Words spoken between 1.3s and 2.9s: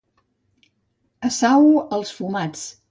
A Sau, els fumats.